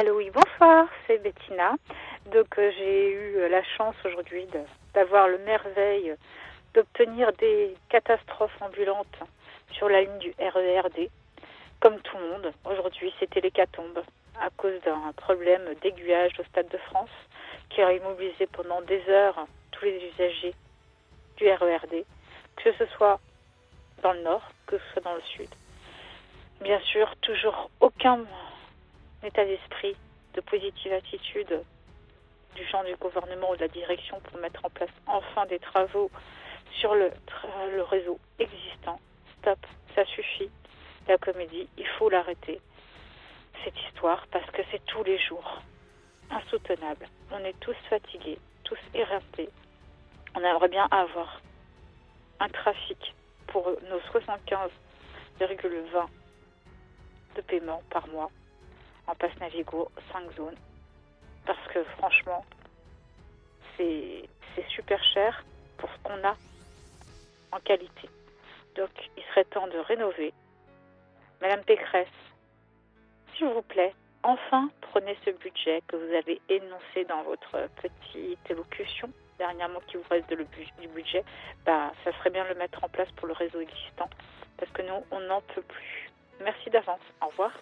Allô, 0.00 0.16
oui, 0.16 0.30
bonsoir, 0.30 0.86
c'est 1.06 1.18
Bettina. 1.18 1.74
Donc, 2.32 2.58
euh, 2.58 2.72
j'ai 2.74 3.12
eu 3.12 3.36
euh, 3.36 3.50
la 3.50 3.62
chance 3.62 3.94
aujourd'hui 4.06 4.46
d'avoir 4.94 5.28
le 5.28 5.36
merveille 5.40 6.14
d'obtenir 6.72 7.34
des 7.34 7.76
catastrophes 7.90 8.62
ambulantes 8.62 9.18
sur 9.72 9.90
la 9.90 10.00
ligne 10.00 10.18
du 10.20 10.34
RERD. 10.38 11.10
Comme 11.80 12.00
tout 12.00 12.16
le 12.16 12.30
monde, 12.30 12.50
aujourd'hui, 12.64 13.12
c'était 13.20 13.42
l'hécatombe 13.42 14.02
à 14.40 14.48
cause 14.56 14.80
d'un 14.86 15.12
problème 15.18 15.68
d'aiguillage 15.82 16.32
au 16.40 16.44
Stade 16.44 16.68
de 16.68 16.78
France 16.78 17.10
qui 17.68 17.82
a 17.82 17.92
immobilisé 17.92 18.46
pendant 18.46 18.80
des 18.80 19.02
heures 19.06 19.46
tous 19.72 19.84
les 19.84 20.02
usagers 20.14 20.54
du 21.36 21.46
RERD, 21.46 22.06
que 22.56 22.72
ce 22.72 22.86
soit 22.96 23.20
dans 24.02 24.14
le 24.14 24.22
nord, 24.22 24.50
que 24.66 24.78
ce 24.78 24.92
soit 24.94 25.02
dans 25.02 25.14
le 25.14 25.22
sud. 25.36 25.50
Bien 26.62 26.80
sûr, 26.80 27.14
toujours 27.20 27.68
aucun 27.80 28.24
état 29.22 29.44
d'esprit 29.44 29.96
de 30.34 30.40
positive 30.40 30.92
attitude 30.92 31.62
du 32.56 32.66
champ 32.66 32.82
du 32.84 32.94
gouvernement 32.96 33.50
ou 33.50 33.56
de 33.56 33.60
la 33.60 33.68
direction 33.68 34.20
pour 34.20 34.38
mettre 34.38 34.64
en 34.64 34.70
place 34.70 34.90
enfin 35.06 35.46
des 35.46 35.58
travaux 35.58 36.10
sur 36.72 36.94
le, 36.94 37.10
le 37.72 37.82
réseau 37.82 38.18
existant. 38.38 39.00
Stop, 39.38 39.58
ça 39.94 40.04
suffit. 40.04 40.50
La 41.08 41.18
comédie, 41.18 41.68
il 41.76 41.86
faut 41.86 42.08
l'arrêter. 42.08 42.60
Cette 43.64 43.78
histoire, 43.88 44.26
parce 44.30 44.48
que 44.50 44.62
c'est 44.70 44.84
tous 44.86 45.02
les 45.04 45.18
jours 45.18 45.62
insoutenable. 46.30 47.08
On 47.30 47.44
est 47.44 47.58
tous 47.60 47.76
fatigués, 47.88 48.38
tous 48.64 48.78
éreintés. 48.94 49.50
On 50.34 50.40
aimerait 50.40 50.68
bien 50.68 50.86
avoir 50.90 51.40
un 52.38 52.48
trafic 52.48 53.14
pour 53.48 53.68
nos 53.88 53.98
75,20 54.20 56.06
de 57.36 57.40
paiement 57.42 57.82
par 57.90 58.06
mois 58.08 58.30
en 59.10 59.14
passe 59.14 59.36
Navigo 59.40 59.90
5 60.12 60.32
zones. 60.36 60.56
Parce 61.46 61.66
que 61.72 61.82
franchement, 61.98 62.44
c'est 63.76 64.28
super 64.68 65.02
cher 65.14 65.44
pour 65.78 65.88
ce 65.90 65.98
qu'on 66.02 66.22
a 66.26 66.36
en 67.52 67.60
qualité. 67.60 68.08
Donc 68.76 68.90
il 69.16 69.22
serait 69.30 69.44
temps 69.44 69.66
de 69.66 69.78
rénover. 69.78 70.32
Madame 71.40 71.62
Pécresse, 71.62 72.08
s'il 73.34 73.46
vous 73.46 73.62
plaît, 73.62 73.94
enfin 74.22 74.70
prenez 74.92 75.16
ce 75.24 75.30
budget 75.30 75.82
que 75.88 75.96
vous 75.96 76.14
avez 76.14 76.40
énoncé 76.48 77.04
dans 77.08 77.22
votre 77.22 77.68
petite 77.80 78.50
élocution 78.50 79.10
dernièrement 79.38 79.80
qui 79.86 79.96
vous 79.96 80.04
reste 80.10 80.28
de 80.28 80.36
le, 80.36 80.46
du 80.78 80.88
budget, 80.88 81.24
bah, 81.64 81.92
ça 82.04 82.12
serait 82.18 82.28
bien 82.28 82.44
le 82.44 82.54
mettre 82.56 82.84
en 82.84 82.88
place 82.90 83.10
pour 83.12 83.26
le 83.26 83.32
réseau 83.32 83.60
existant 83.60 84.10
parce 84.58 84.70
que 84.72 84.82
nous, 84.82 85.02
on 85.10 85.20
n'en 85.20 85.40
peut 85.40 85.62
plus. 85.62 86.10
Merci 86.42 86.68
d'avance. 86.68 87.00
Au 87.22 87.28
revoir. 87.28 87.52